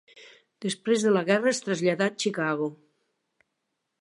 [0.65, 2.71] Després de la guerra es traslladà a Chicago.